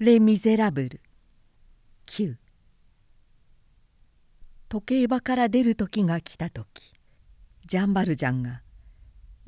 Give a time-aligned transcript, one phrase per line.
[0.00, 1.00] レ・ミゼラブル。
[2.06, 2.36] 9
[4.68, 6.94] 時計場から出る時が来た時。
[7.66, 8.62] ジャンバルジャンが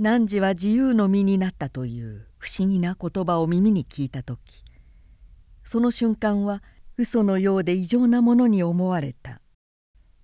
[0.00, 4.64] 汝は自由の身になったという不思議な言葉を耳に聞いた時。
[5.62, 6.64] その瞬間は
[6.96, 9.41] 嘘のようで異常なものに思われた。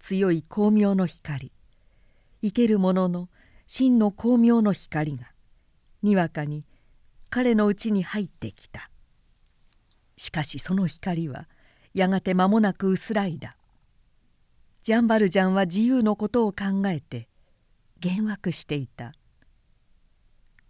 [0.01, 1.53] 強い光明の光。
[2.43, 3.29] 生ける者の
[3.69, 5.31] 真の光明の光が
[6.03, 6.65] にわかに
[7.31, 8.91] 彼のうちに入ってきた。
[10.17, 11.49] しかしその光は
[11.95, 13.57] やがて間もなく薄らいだ。
[14.83, 17.29] ジャンバルジャンは自由のことを考えて
[18.05, 19.13] 幻惑していた。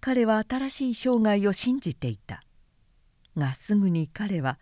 [0.00, 2.42] 彼は新しい生涯を信じていた。
[3.36, 4.58] がすぐに彼は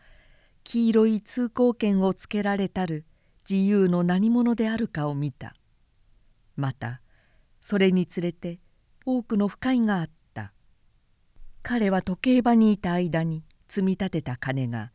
[0.64, 3.04] 黄色い通行券をつけられたる
[3.48, 5.54] 自由の何者であるかを見た。
[6.56, 7.00] また
[7.60, 8.58] それにつれて
[9.04, 10.52] 多くの不快があった。
[11.62, 14.92] 彼は時計場にいた間に積み立てた金が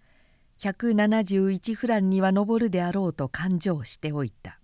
[0.60, 4.62] 171フランには上るであろうと勘定しておいた。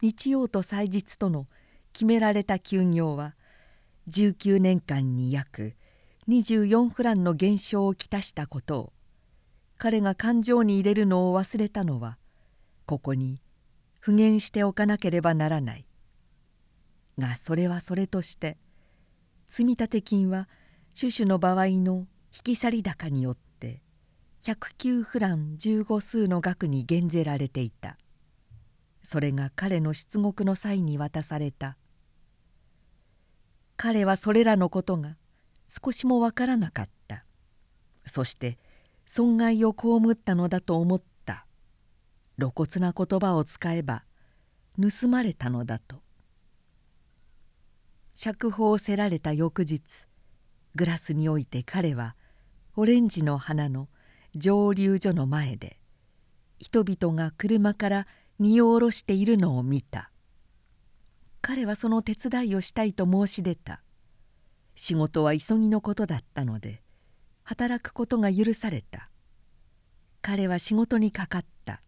[0.00, 1.46] 日曜と祭日との
[1.92, 3.34] 決められた休業は
[4.08, 5.74] 19年間に約
[6.26, 8.92] 24フランの減少をきたしたことを
[9.76, 12.16] 彼が勘定に入れるのを忘れたのは
[12.86, 13.42] ここに
[13.98, 15.86] 復元しておかなければならない。
[17.18, 18.56] がそれはそれとして
[19.50, 20.48] 積立金は
[20.98, 23.82] 種々の場合の引き去り高によって
[24.42, 27.98] 109フラン15数の額に減ぜられていた。
[29.02, 31.76] それが彼の出国の際に渡された。
[33.76, 35.16] 彼はそれらのことが
[35.68, 37.24] 少しもわからなかった。
[38.06, 38.58] そして
[39.04, 41.46] 損害を被ったのだと思った。
[42.38, 44.04] 露骨な言葉を使えば
[44.80, 46.02] 盗まれたのだと。
[48.14, 49.82] 釈放せられた翌日
[50.74, 52.16] グラスにおいて彼は
[52.76, 53.88] オレンジの花の
[54.36, 55.78] 蒸留所の前で
[56.58, 58.06] 人々が車から
[58.38, 60.10] 荷を下ろしているのを見た。
[61.42, 63.82] 彼はその手伝いをしたいと申し出た。
[64.76, 66.82] 仕事は急ぎのことだったので
[67.42, 69.10] 働くことが許された。
[70.22, 71.82] 彼は仕事にかかった。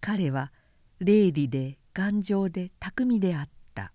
[0.00, 0.52] 彼は
[1.00, 3.92] 霊理で頑丈で巧みであった。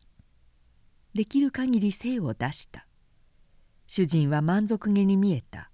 [1.13, 2.85] できる限り精を出した。
[3.87, 5.70] 主人は満足げに見えた。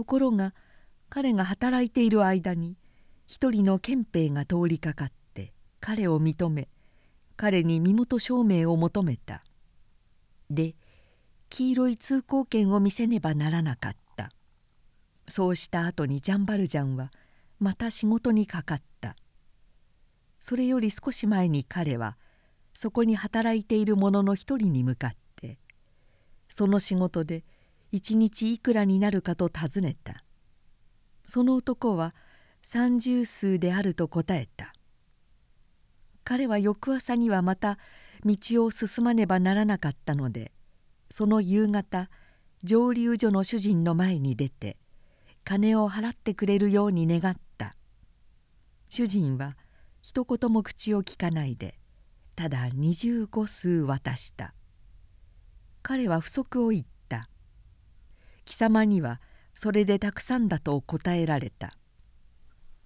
[0.00, 0.54] ところが
[1.10, 2.78] 彼が働いている間に
[3.26, 6.68] 一人の憲兵が通りかかって彼を認め
[7.36, 9.42] 彼に身元証明を求めた。
[10.48, 10.74] で
[11.50, 14.30] 黄色い通行券を見せねばならなかった。
[15.28, 17.10] そうした後にジャンバルジャンは
[17.58, 19.16] また仕事にかかった。
[20.40, 22.16] それより少し前に彼は
[22.72, 25.58] そこに働いている者の一人に向かって
[26.48, 27.44] その仕事で
[27.92, 30.24] 一日いくらになるかと尋ねた。
[31.26, 32.14] その男は
[32.62, 34.72] 三十数であると答えた。
[36.24, 37.78] 彼は翌朝にはまた
[38.24, 40.52] 道を進まねばならなかったので
[41.10, 42.10] その夕方
[42.62, 44.76] 蒸留所の主人の前に出て
[45.44, 47.74] 金を払ってくれるように願った。
[48.88, 49.56] 主人は
[50.02, 51.78] 一言も口をきかないで
[52.36, 54.54] ただ二十五数渡した。
[55.82, 56.99] 彼は不足を言った。
[58.60, 59.22] 様には
[59.54, 61.72] それでたくさんだと答えられた。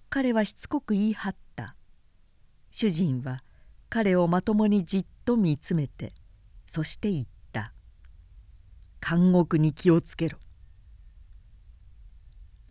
[0.09, 1.75] 彼はしつこく言い張った。
[2.71, 3.43] 主人は
[3.89, 6.13] 彼をまともにじっと見つめて
[6.65, 7.73] そして言った
[9.05, 10.37] 「監獄に気をつけろ」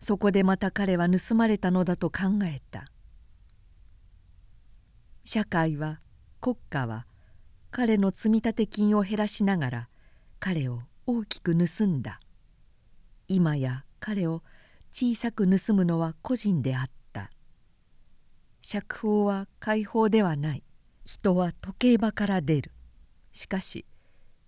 [0.01, 2.87] そこでまた彼は盗まれたのだと考えた。
[5.27, 6.01] 社会は
[6.41, 7.07] 国家は
[7.71, 9.89] 彼の積立金を減らしながら
[10.41, 12.21] 彼を大きく盗んだ。
[13.29, 14.43] 今や彼を
[14.93, 17.31] 小さく盗むのは個人であった。
[18.63, 20.63] 釈放は解放ではない。
[21.05, 22.73] 人は時計場から出る。
[23.33, 23.85] しかし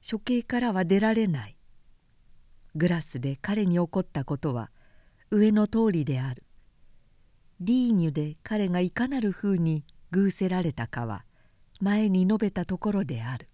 [0.09, 1.57] 処刑からは出られない。
[2.75, 4.71] グラスで彼に起こったことは
[5.31, 6.45] 上の通りである。
[7.61, 11.25] リーニュで彼がいかなるふうに偶せられたかは
[11.81, 13.49] 前に述べたところである。